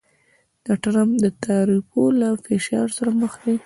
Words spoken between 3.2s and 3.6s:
مخ دی